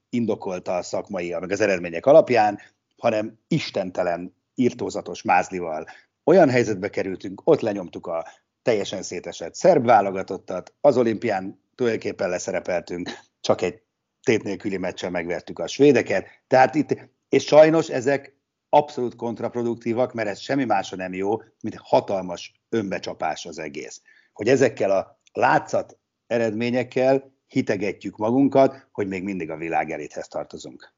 [0.10, 2.60] indokolta a szakmai, meg az eredmények alapján,
[2.98, 5.86] hanem istentelen, írtózatos mázlival.
[6.24, 8.26] Olyan helyzetbe kerültünk, ott lenyomtuk a
[8.62, 13.10] teljesen szétesett szerb válogatottat, az olimpián tulajdonképpen leszerepeltünk,
[13.42, 13.82] csak egy
[14.24, 18.36] tét nélküli meccsen megvertük a svédeket, tehát itt, és sajnos ezek
[18.70, 24.02] abszolút kontraproduktívak, mert ez semmi másra nem jó, mint hatalmas önbecsapás az egész.
[24.34, 30.94] Hogy ezekkel a látszat eredményekkel hitegetjük magunkat, hogy még mindig a világ elithez tartozunk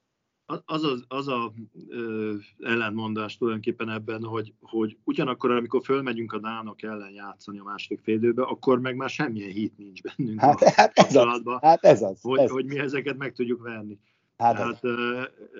[0.48, 1.54] az, az, az a
[1.90, 8.00] ö, ellentmondás tulajdonképpen ebben, hogy, hogy ugyanakkor, amikor fölmegyünk a Dánok ellen játszani a második
[8.04, 12.02] félidőbe, akkor meg már semmilyen hit nincs bennünk hát, a hát ez az, hát ez
[12.02, 12.22] az.
[12.22, 12.50] Hogy, ez.
[12.50, 14.00] hogy mi ezeket meg tudjuk venni.
[14.38, 14.82] Hát Tehát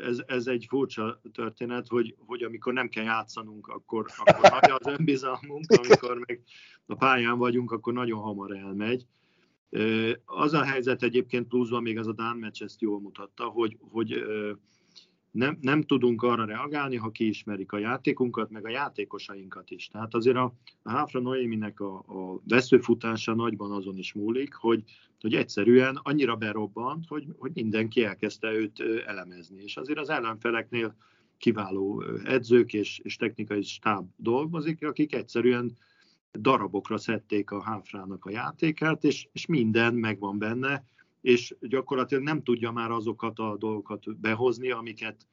[0.08, 4.88] ez, ez egy furcsa történet, hogy, hogy amikor nem kell játszanunk, akkor, akkor nagy az
[4.98, 6.42] önbizalmunk, amikor meg
[6.86, 9.06] a pályán vagyunk, akkor nagyon hamar elmegy.
[10.26, 14.24] Az a helyzet egyébként pluszban még az a Dán meccs ezt jól mutatta, hogy, hogy
[15.38, 19.88] nem, nem tudunk arra reagálni, ha kiismerik a játékunkat, meg a játékosainkat is.
[19.88, 24.84] Tehát azért a, a Háfra Noéminek a, a veszőfutása nagyban azon is múlik, hogy,
[25.22, 29.64] hogy egyszerűen annyira berobbant, hogy, hogy mindenki elkezdte őt elemezni.
[29.64, 30.96] És azért az ellenfeleknél
[31.38, 35.78] kiváló edzők és, és technikai stáb dolgozik, akik egyszerűen
[36.40, 40.84] darabokra szedték a Háfrának a játékát, és, és minden megvan benne,
[41.28, 45.28] és gyakorlatilag nem tudja már azokat a dolgokat behozni, amiket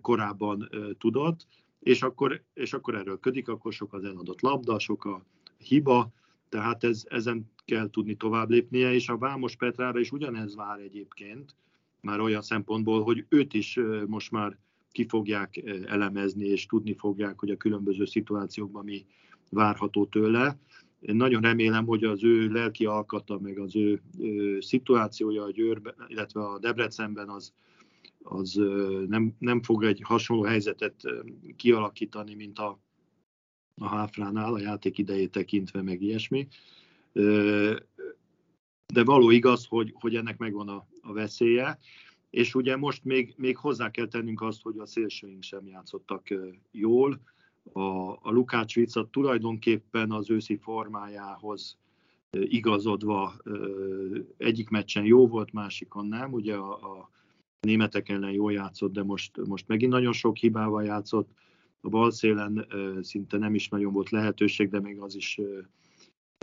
[0.00, 1.46] korábban tudott,
[1.80, 5.26] és akkor, és akkor erőlködik, akkor sok az eladott labda, sok a
[5.58, 6.12] hiba,
[6.48, 11.54] tehát ez, ezen kell tudni tovább lépnie, és a Vámos Petrára is ugyanez vár egyébként,
[12.00, 14.58] már olyan szempontból, hogy őt is most már
[14.90, 19.06] ki fogják elemezni, és tudni fogják, hogy a különböző szituációkban mi
[19.50, 20.58] várható tőle.
[21.00, 25.94] Én nagyon remélem, hogy az ő lelki alkata, meg az ő, ő szituációja a Győrbe,
[26.06, 27.52] illetve a Debrecenben az,
[28.22, 28.60] az
[29.08, 31.02] nem, nem fog egy hasonló helyzetet
[31.56, 32.80] kialakítani, mint a,
[33.74, 36.48] a Háfránál, a játék idejét tekintve, meg ilyesmi.
[38.92, 41.78] De való igaz, hogy, hogy ennek megvan a, a veszélye,
[42.30, 46.26] és ugye most még, még hozzá kell tennünk azt, hogy a szélsőink sem játszottak
[46.70, 47.20] jól,
[47.72, 51.76] a, a Lukács Vica tulajdonképpen az őszi formájához
[52.30, 53.34] igazodva
[54.36, 56.32] egyik meccsen jó volt, másikon nem.
[56.32, 57.10] Ugye a, a
[57.60, 61.28] németek ellen jól játszott, de most, most megint nagyon sok hibával játszott.
[61.80, 62.66] A bal szélen
[63.00, 65.40] szinte nem is nagyon volt lehetőség, de még az is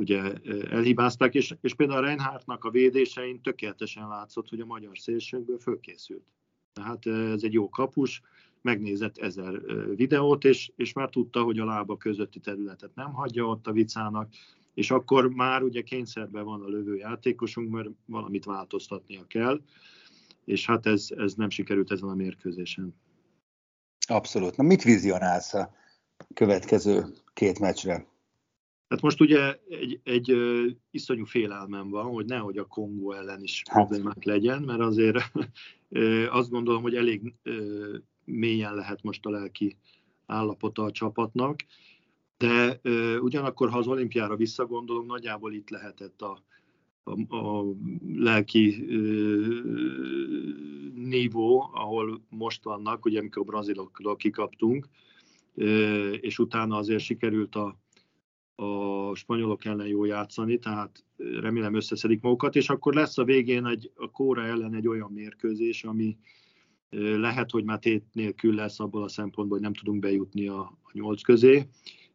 [0.02, 0.34] ugye
[0.70, 6.24] elhibázták, és, és például a Reinhardtnak a védésein tökéletesen látszott, hogy a magyar szélsőnkből fölkészült.
[6.74, 8.22] Tehát ez egy jó kapus,
[8.66, 9.62] megnézett ezer
[9.96, 14.30] videót, és, és már tudta, hogy a lába közötti területet nem hagyja ott a vicának,
[14.74, 19.62] és akkor már ugye kényszerben van a lövő játékosunk, mert valamit változtatnia kell,
[20.46, 22.96] és hát ez, ez nem sikerült ezen a mérkőzésen.
[24.08, 24.58] Abszolút.
[24.58, 25.74] Na mit vizionálsz a
[26.34, 28.08] következő két meccsre?
[28.88, 33.62] Hát most ugye egy, egy ö, iszonyú félelmem van, hogy nehogy a Kongó ellen is
[33.70, 33.88] hát.
[33.88, 35.18] problémák legyen, mert azért
[35.90, 37.96] ö, azt gondolom, hogy elég ö,
[38.26, 39.78] mélyen lehet most a lelki
[40.26, 41.60] állapota a csapatnak,
[42.38, 46.44] de ö, ugyanakkor, ha az olimpiára visszagondolunk, nagyjából itt lehetett a,
[47.04, 47.66] a, a
[48.16, 49.62] lelki ö,
[50.94, 54.88] nívó, ahol most vannak, ugye amikor a braziloktól kikaptunk,
[55.56, 57.80] ö, és utána azért sikerült a,
[58.56, 63.92] a spanyolok ellen jó játszani, tehát remélem összeszedik magukat, és akkor lesz a végén egy,
[63.96, 66.18] a Kóra ellen egy olyan mérkőzés, ami,
[66.90, 70.90] lehet, hogy már tét nélkül lesz abból a szempontból, hogy nem tudunk bejutni a, a
[70.94, 71.68] nyolc közé,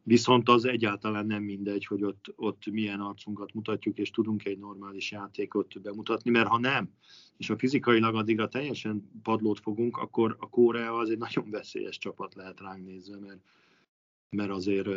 [0.03, 5.11] viszont az egyáltalán nem mindegy, hogy ott, ott milyen arcunkat mutatjuk, és tudunk egy normális
[5.11, 6.89] játékot bemutatni, mert ha nem,
[7.37, 12.35] és a fizikailag addigra teljesen padlót fogunk, akkor a Korea az egy nagyon veszélyes csapat
[12.35, 13.39] lehet ránk nézve, mert,
[14.29, 14.87] mert azért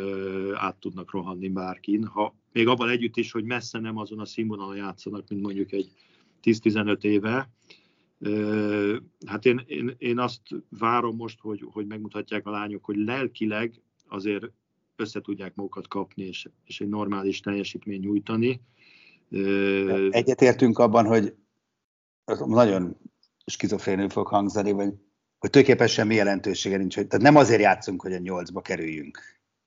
[0.53, 2.05] át tudnak rohanni bárkin.
[2.05, 5.91] Ha, még abban együtt is, hogy messze nem azon a színvonalon játszanak, mint mondjuk egy
[6.43, 7.54] 10-15 éve,
[9.25, 14.45] Hát én, én, én azt várom most, hogy, hogy megmutatják a lányok, hogy lelkileg azért
[14.95, 18.61] össze tudják magukat kapni, és, és egy normális teljesítmény nyújtani.
[20.09, 21.35] Egyetértünk abban, hogy
[22.45, 22.97] nagyon
[23.45, 24.93] skizofrénül fog hangzani, vagy
[25.39, 26.95] hogy tulajdonképpen semmi jelentősége nincs.
[26.95, 29.19] Hogy, tehát nem azért játszunk, hogy a nyolcba kerüljünk.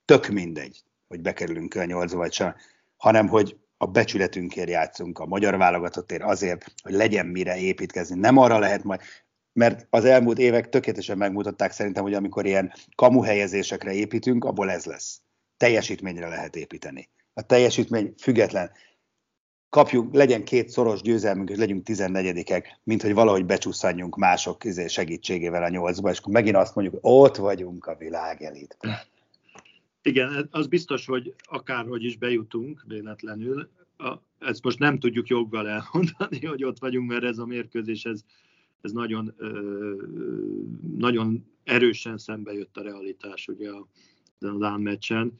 [0.04, 2.54] Tök mindegy, hogy bekerülünk a nyolcba, vagy sem,
[2.96, 8.18] hanem hogy a becsületünkért játszunk, a magyar válogatottért azért, hogy legyen mire építkezni.
[8.18, 9.00] Nem arra lehet majd,
[9.52, 15.20] mert az elmúlt évek tökéletesen megmutatták szerintem, hogy amikor ilyen kamuhelyezésekre építünk, abból ez lesz.
[15.56, 17.08] Teljesítményre lehet építeni.
[17.34, 18.70] A teljesítmény független.
[19.68, 25.62] Kapjunk, legyen két szoros győzelmünk, és legyünk 14-ek, mint hogy valahogy becsusszanjunk mások izé segítségével
[25.62, 28.76] a nyolcba, és akkor megint azt mondjuk, ott vagyunk a világ elit.
[30.02, 33.68] Igen, az biztos, hogy akárhogy is bejutunk véletlenül,
[34.38, 38.24] ezt most nem tudjuk joggal elmondani, hogy ott vagyunk, mert ez a mérkőzés, ez,
[38.80, 39.34] ez nagyon,
[40.96, 43.88] nagyon erősen szembe jött a realitás ugye a,
[44.38, 45.32] a Dán meccsen.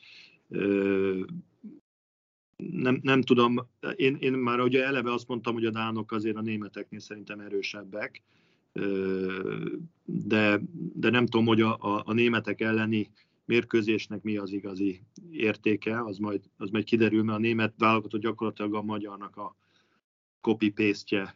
[2.57, 6.40] Nem, nem tudom, én, én már ugye eleve azt mondtam, hogy a Dánok azért a
[6.40, 8.23] németeknél szerintem erősebbek,
[10.05, 10.61] de,
[10.94, 13.11] de nem tudom, hogy a, a, a németek elleni
[13.48, 18.74] mérkőzésnek mi az igazi értéke, az majd, az majd kiderül, mert a német válogatott gyakorlatilag
[18.74, 19.56] a magyarnak a
[20.40, 21.34] copy paste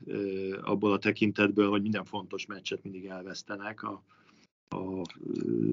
[0.62, 4.02] abból a tekintetből, hogy minden fontos meccset mindig elvesztenek a,
[4.68, 5.02] a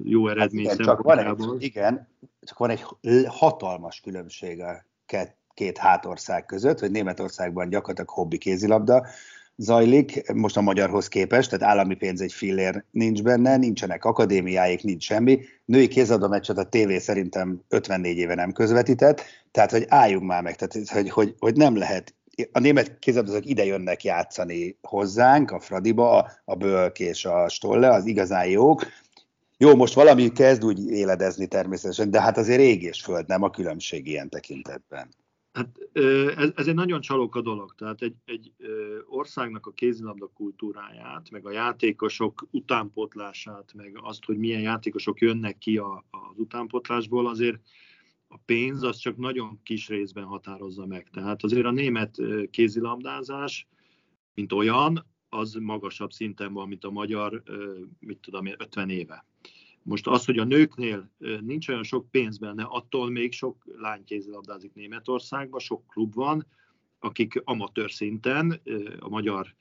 [0.04, 2.08] jó eredmény hát igen, csak van egy, Igen,
[2.40, 2.84] csak van egy
[3.26, 9.06] hatalmas különbség a két, két hátország között, hogy Németországban gyakorlatilag hobbi kézilabda,
[9.60, 15.04] zajlik, most a magyarhoz képest, tehát állami pénz egy fillér nincs benne, nincsenek akadémiáik, nincs
[15.04, 15.40] semmi.
[15.64, 20.56] Női kézadó meccset a tévé szerintem 54 éve nem közvetített, tehát hogy álljunk már meg,
[20.56, 22.14] tehát hogy, hogy, hogy nem lehet
[22.52, 27.88] a német kézabdázók ide jönnek játszani hozzánk, a Fradiba, a, a Bölk és a Stolle,
[27.88, 28.86] az igazán jók.
[29.58, 33.50] Jó, most valami kezd úgy éledezni természetesen, de hát azért ég és föld, nem a
[33.50, 35.08] különbség ilyen tekintetben.
[35.52, 35.78] Hát
[36.36, 37.74] ez, ez egy nagyon csalóka dolog.
[37.74, 38.52] Tehát egy, egy
[39.08, 45.78] országnak a kézilabda kultúráját, meg a játékosok utánpotlását, meg azt, hogy milyen játékosok jönnek ki
[45.78, 47.60] a, az utánpotlásból, azért
[48.28, 51.08] a pénz az csak nagyon kis részben határozza meg.
[51.12, 52.16] Tehát azért a német
[52.50, 53.68] kézilabdázás,
[54.34, 57.42] mint olyan, az magasabb szinten van, mint a magyar,
[57.98, 59.24] mit tudom 50 éve.
[59.82, 64.74] Most az, hogy a nőknél nincs olyan sok pénz benne, attól még sok lány kézilabdázik
[64.74, 66.46] Németországban, sok klub van,
[66.98, 68.60] akik amatőr szinten,
[68.98, 69.54] a magyar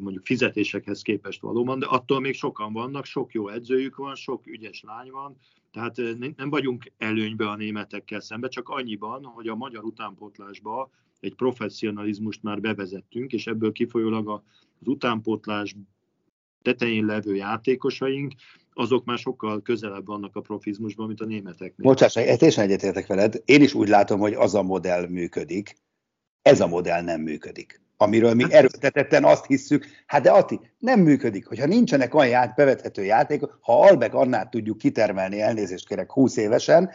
[0.00, 4.82] mondjuk fizetésekhez képest valóban, de attól még sokan vannak, sok jó edzőjük van, sok ügyes
[4.82, 5.36] lány van,
[5.70, 5.96] tehát
[6.36, 12.60] nem vagyunk előnybe a németekkel szembe, csak annyiban, hogy a magyar utánpótlásba egy professzionalizmust már
[12.60, 15.76] bevezettünk, és ebből kifolyólag az utánpótlás
[16.62, 18.32] tetején levő játékosaink,
[18.78, 21.86] azok már sokkal közelebb vannak a profizmusban, mint a németeknél.
[21.86, 23.42] Bocsáss, teljesen egyetértek veled.
[23.44, 25.76] Én is úgy látom, hogy az a modell működik.
[26.42, 27.80] Ez a modell nem működik.
[27.96, 32.54] Amiről mi hát- erőltetetten azt hisszük, hát de Ati, nem működik, hogyha nincsenek olyan ját,
[32.54, 36.90] bevethető játékok, ha Albek Annát tudjuk kitermelni, elnézést kérek 20 évesen,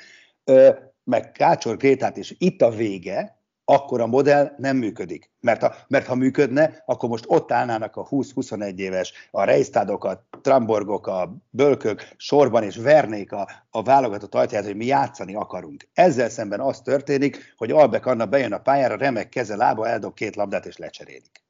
[1.04, 5.32] meg Kácsor Grétát is itt a vége, akkor a modell nem működik.
[5.40, 10.28] Mert ha, mert ha működne, akkor most ott állnának a 20-21 éves, a Reistadok, a
[10.42, 15.90] Tramborgok, a Bölkök sorban, és vernék a, a válogatott ajtaját, hogy mi játszani akarunk.
[15.94, 20.36] Ezzel szemben az történik, hogy Albek Anna bejön a pályára, remek keze, lába, eldob két
[20.36, 21.44] labdát, és lecserélik.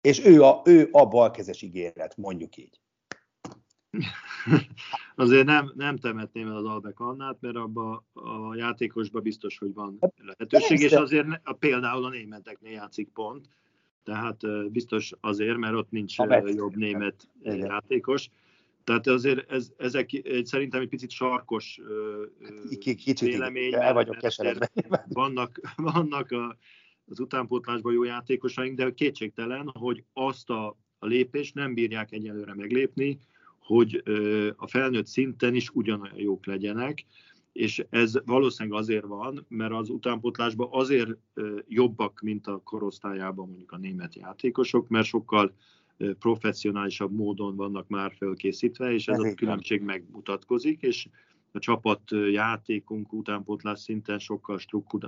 [0.00, 2.81] És ő a, ő a balkezes ígéret, mondjuk így.
[5.14, 9.96] Azért nem, nem temetném el az Albek Annát, mert abba a játékosba biztos, hogy van
[10.00, 13.48] hát lehetőség, és azért a, például a németeknél játszik pont,
[14.02, 17.58] tehát biztos azért, mert ott nincs jobb német Igen.
[17.58, 18.30] játékos.
[18.84, 20.10] Tehát azért ez, ezek
[20.42, 21.80] szerintem egy picit sarkos
[22.78, 23.74] Kicsit vélemény.
[23.74, 24.70] El vagyok keseredve.
[25.08, 26.56] Vannak, vannak a,
[27.06, 33.18] az utánpótlásban jó játékosaink, de kétségtelen, hogy azt a, a lépést nem bírják egyelőre meglépni,
[33.62, 34.02] hogy
[34.56, 37.04] a felnőtt szinten is ugyanolyan jók legyenek,
[37.52, 41.10] és ez valószínűleg azért van, mert az utánpotlásban azért
[41.68, 45.54] jobbak, mint a korosztályában mondjuk a német játékosok, mert sokkal
[46.18, 51.08] professzionálisabb módon vannak már felkészítve, és ez, ez a különbség megmutatkozik, és
[51.52, 54.58] a csapat játékunk utánpotlás szinten sokkal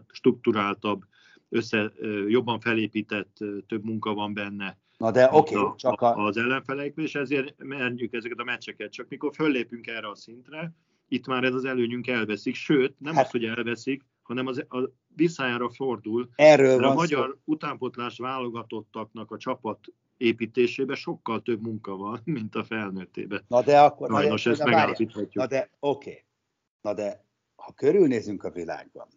[0.09, 1.05] strukturáltabb,
[1.49, 1.93] össze,
[2.29, 6.15] jobban felépített, több munka van benne, Na de oké, okay, csak a...
[6.15, 8.93] az ellenfeleikből, és ezért merjük ezeket a meccseket.
[8.93, 10.73] Csak mikor föllépünk erre a szintre,
[11.09, 14.91] itt már ez az előnyünk elveszik, sőt, nem hát, az, hogy elveszik, hanem az, a
[15.17, 16.29] visszájára fordul.
[16.35, 17.53] Erről van a magyar szó.
[17.53, 19.79] utánpotlás válogatottaknak a csapat
[20.17, 23.45] építésében sokkal több munka van, mint a felnőttében.
[23.49, 24.11] Na de akkor...
[24.11, 25.35] Sajnos ezt megállapíthatjuk.
[25.35, 26.11] Na de oké.
[26.11, 26.25] Okay.
[26.81, 27.25] Na de
[27.57, 29.09] ha körülnézünk a világban,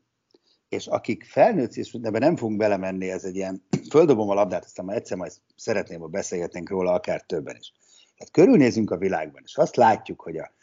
[0.69, 4.86] és akik felnőtt, és ebben nem fogunk belemenni, ez egy ilyen, földobom a labdát, aztán
[4.86, 7.73] már egyszer majd szeretném, hogy beszélgetnénk róla, akár többen is.
[8.17, 10.54] Tehát körülnézünk a világban, és azt látjuk, hogy a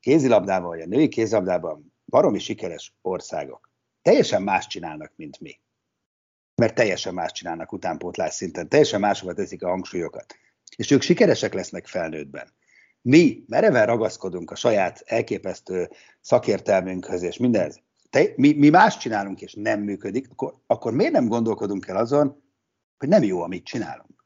[0.00, 3.68] kézilabdában, vagy a női kézilabdában baromi sikeres országok
[4.08, 5.60] teljesen más csinálnak, mint mi.
[6.54, 10.34] Mert teljesen más csinálnak utánpótlás szinten, teljesen másokat teszik a hangsúlyokat.
[10.76, 12.52] És ők sikeresek lesznek felnőttben.
[13.02, 17.80] Mi mereven ragaszkodunk a saját elképesztő szakértelmünkhöz és mindenhez
[18.10, 22.42] te, mi, mi más csinálunk, és nem működik, akkor, akkor miért nem gondolkodunk el azon,
[22.98, 24.24] hogy nem jó, amit csinálunk?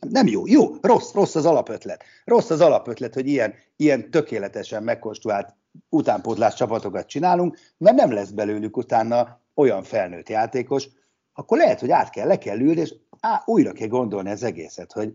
[0.00, 2.04] Nem jó, jó, rossz, rossz az alapötlet.
[2.24, 5.54] Rossz az alapötlet, hogy ilyen, ilyen tökéletesen megkonstruált
[5.88, 10.88] utánpótlás csapatokat csinálunk, mert nem lesz belőlük utána olyan felnőtt játékos,
[11.32, 14.92] akkor lehet, hogy át kell, le kell ülni, és á, újra kell gondolni az egészet,
[14.92, 15.14] hogy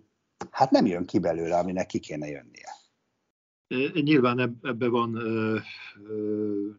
[0.52, 2.83] hát nem jön ki belőle, aminek ki kéne jönnie.
[3.94, 5.16] Nyilván ebbe van,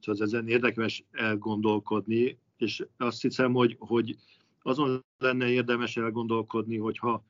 [0.00, 4.16] az ezen érdemes elgondolkodni, és azt hiszem, hogy, hogy
[4.62, 7.24] azon lenne érdemes elgondolkodni, hogyha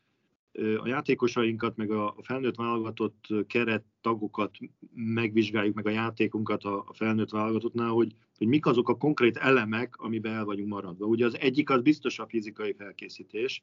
[0.79, 4.57] a játékosainkat, meg a felnőtt válogatott keret tagokat
[4.95, 10.33] megvizsgáljuk, meg a játékunkat a felnőtt válogatottnál, hogy, hogy mik azok a konkrét elemek, amiben
[10.33, 11.07] el vagyunk maradva.
[11.07, 13.63] Ugye az egyik az biztos a fizikai felkészítés,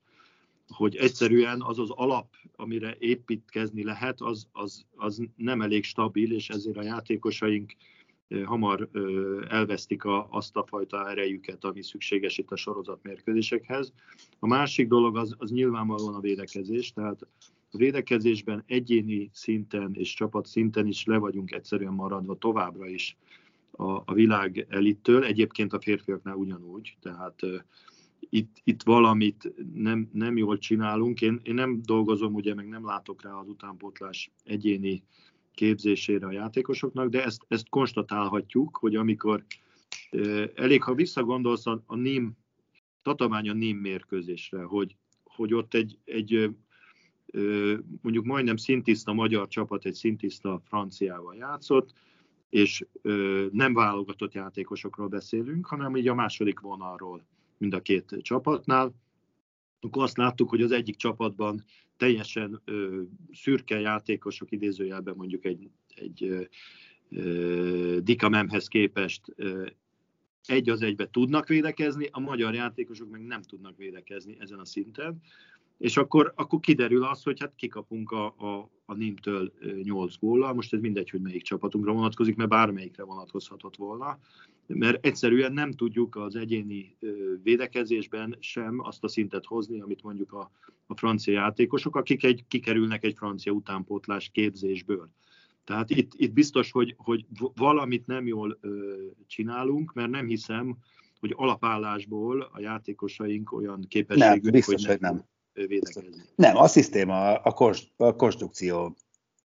[0.71, 6.49] hogy egyszerűen az az alap, amire építkezni lehet, az, az, az nem elég stabil, és
[6.49, 7.75] ezért a játékosaink
[8.45, 8.89] hamar
[9.49, 13.93] elvesztik a, azt a fajta erejüket, ami szükséges itt a sorozatmérkőzésekhez.
[14.39, 17.21] A másik dolog az, az nyilvánvalóan a védekezés, tehát
[17.71, 23.17] a védekezésben egyéni szinten és csapat szinten is le vagyunk egyszerűen maradva továbbra is
[23.71, 27.39] a, a világ elittől, egyébként a férfiaknál ugyanúgy, tehát
[28.29, 31.21] itt, itt valamit nem, nem jól csinálunk.
[31.21, 35.03] Én, én nem dolgozom, ugye, meg nem látok rá az utánpótlás egyéni
[35.53, 39.45] képzésére a játékosoknak, de ezt, ezt konstatálhatjuk, hogy amikor
[40.55, 42.37] elég, ha visszagondolsz a, a NIM,
[43.01, 46.55] Tatavány a NIM mérkőzésre, hogy, hogy ott egy, egy
[48.01, 51.93] mondjuk majdnem szintiszta magyar csapat egy szintiszta franciával játszott,
[52.49, 52.85] és
[53.51, 57.25] nem válogatott játékosokról beszélünk, hanem így a második vonalról
[57.61, 58.93] mind a két csapatnál.
[59.79, 61.63] Akkor azt láttuk, hogy az egyik csapatban
[61.97, 63.01] teljesen ö,
[63.33, 66.49] szürke játékosok idézőjelben mondjuk egy, egy
[67.09, 69.65] ö, Dikamemhez képest ö,
[70.45, 75.21] egy az egybe tudnak védekezni, a magyar játékosok meg nem tudnak védekezni ezen a szinten.
[75.77, 79.53] És akkor, akkor kiderül az, hogy hát kikapunk a, a, a NIM-től
[79.83, 84.19] 8 góllal, most ez mindegy, hogy melyik csapatunkra vonatkozik, mert bármelyikre vonatkozhatott volna,
[84.73, 86.97] mert egyszerűen nem tudjuk az egyéni
[87.43, 90.51] védekezésben sem azt a szintet hozni, amit mondjuk a,
[90.87, 95.09] a francia játékosok, akik egy, kikerülnek egy francia utánpótlás képzésből.
[95.63, 98.95] Tehát itt, itt biztos, hogy, hogy valamit nem jól ö,
[99.27, 100.77] csinálunk, mert nem hiszem,
[101.19, 105.11] hogy alapállásból a játékosaink olyan képességűek, nem, biztos, hogy nem.
[105.11, 105.29] Hogy nem
[105.67, 106.21] védekezni.
[106.35, 108.95] Nem, a szisztéma, a, kons, a konstrukció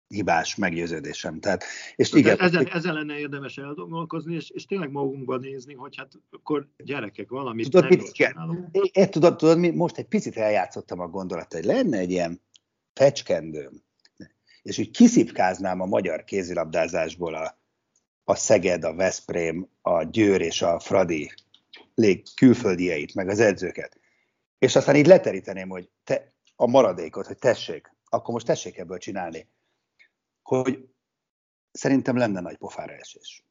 [0.08, 1.40] hibás meggyőződésem.
[1.40, 1.64] Tehát,
[1.96, 6.68] és igen, ezen, ezen lenne érdemes eldolgozni, és, és tényleg magunkban nézni, hogy hát akkor
[6.76, 11.08] gyerekek, valamit tudod, nem mit, igen, én, tudod, tudod, mi, most egy picit eljátszottam a
[11.08, 12.42] gondolat, hogy lenne egy ilyen
[12.92, 13.82] fecskendőm,
[14.62, 17.58] és úgy kiszipkáznám a magyar kézilabdázásból a,
[18.24, 21.32] a Szeged, a Veszprém, a Győr és a Fradi
[21.94, 24.00] lég külföldieit, meg az edzőket.
[24.58, 29.48] És aztán így leteríteném, hogy te, a maradékot, hogy tessék, akkor most tessék ebből csinálni,
[30.46, 30.88] hogy
[31.72, 33.44] szerintem lenne nagy pofára esés.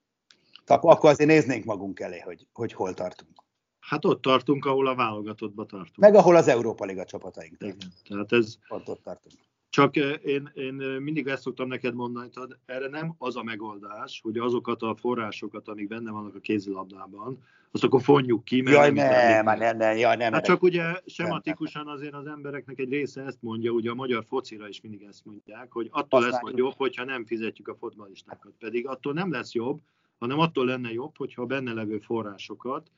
[0.65, 3.43] Akkor, akkor azért néznénk magunk elé, hogy, hogy hol tartunk.
[3.79, 5.97] Hát ott tartunk, ahol a válogatottba tartunk.
[5.97, 7.93] Meg ahol az Európa Liga csapataink tartunk.
[8.09, 9.35] Tehát ez, ott, ott tartunk.
[9.75, 14.37] Csak én, én mindig ezt szoktam neked mondani, hogy erre nem az a megoldás, hogy
[14.37, 18.61] azokat a forrásokat, amik benne vannak a kézilabdában, azt akkor fonjuk ki.
[18.61, 20.33] Mert jaj, nem, nem, nem, nem, jaj, nem.
[20.33, 24.67] Hát csak ugye sematikusan azért az embereknek egy része ezt mondja, ugye a magyar focira
[24.67, 28.51] is mindig ezt mondják, hogy attól Aztán lesz majd jobb, hogyha nem fizetjük a fotbalistákat.
[28.59, 29.79] Pedig attól nem lesz jobb,
[30.19, 32.91] hanem attól lenne jobb, hogyha a benne levő forrásokat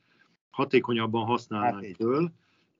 [0.50, 2.30] hatékonyabban használnánk hát föl,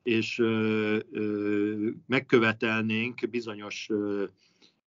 [0.02, 4.24] és ö, ö, megkövetelnénk bizonyos, ö,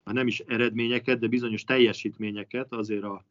[0.06, 3.26] hát nem is eredményeket, de bizonyos teljesítményeket azért a,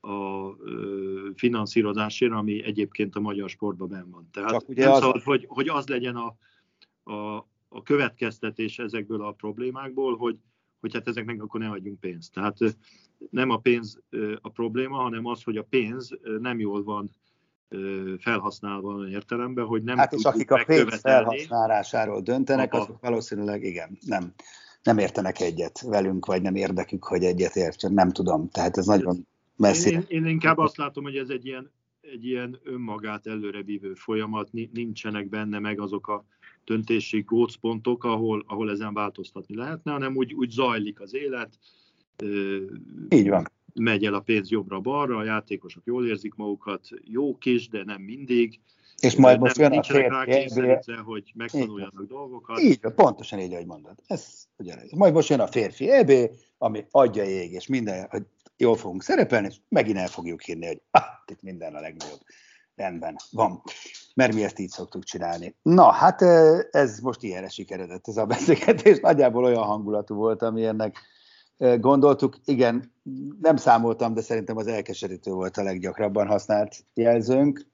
[0.00, 4.28] a ö, finanszírozásért, ami egyébként a magyar sportban benn van.
[4.32, 5.00] Tehát Csak ugye nem az...
[5.00, 6.36] szabad, hogy, hogy az legyen a,
[7.12, 7.36] a,
[7.68, 10.38] a következtetés ezekből a problémákból, hogy,
[10.80, 12.32] hogy hát ezeknek akkor ne adjunk pénzt.
[12.32, 12.58] Tehát
[13.30, 14.00] nem a pénz
[14.40, 17.10] a probléma, hanem az, hogy a pénz nem jól van
[18.18, 23.98] felhasználva olyan értelemben, hogy nem Hát és akik a pénz felhasználásáról döntenek, azok valószínűleg igen,
[24.06, 24.32] nem,
[24.82, 28.48] nem értenek egyet velünk, vagy nem érdekük, hogy egyet értsen, nem tudom.
[28.48, 29.90] Tehát ez nagyon messzi.
[29.90, 35.28] Én, én inkább azt látom, hogy ez egy ilyen, egy ilyen önmagát előrevívő folyamat, nincsenek
[35.28, 36.24] benne meg azok a
[36.64, 41.58] döntési gócpontok, ahol, ahol ezen változtatni lehetne, hanem úgy, úgy zajlik az élet.
[43.08, 47.84] Így van megy el a pénz jobbra-balra, a játékosok jól érzik magukat, jók is, de
[47.84, 48.60] nem mindig.
[49.00, 52.60] És majd most jön a férfi hogy megtanuljanak dolgokat.
[52.60, 53.94] Így pontosan így, ahogy mondod.
[54.06, 54.92] Ez ugyanez.
[54.92, 56.12] Majd most jön a férfi EB,
[56.58, 58.22] ami adja ég, és minden, hogy
[58.56, 62.20] jól fogunk szerepelni, és megint el fogjuk hinni, hogy ah, itt minden a legnagyobb.
[62.74, 63.62] Rendben, van.
[64.14, 65.54] Mert mi ezt így szoktuk csinálni.
[65.62, 66.22] Na, hát
[66.70, 68.98] ez most ilyenre sikeredett ez a beszélgetés.
[69.00, 70.96] Nagyjából olyan hangulatú volt, ami ennek
[71.78, 72.36] gondoltuk.
[72.44, 72.94] Igen,
[73.40, 77.66] nem számoltam, de szerintem az elkeserítő volt a leggyakrabban használt jelzőnk.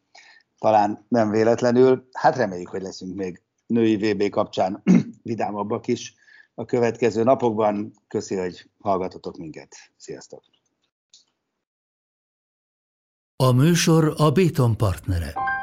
[0.59, 2.09] Talán nem véletlenül.
[2.13, 4.83] Hát reméljük, hogy leszünk még női VB kapcsán
[5.23, 6.15] vidámabbak is
[6.55, 7.93] a következő napokban.
[8.09, 9.77] Köszi, hogy hallgatotok minket.
[9.97, 10.43] Sziasztok!
[13.37, 15.56] A műsor a Béton partnere.